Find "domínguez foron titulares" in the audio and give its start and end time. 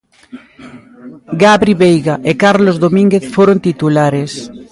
2.85-4.31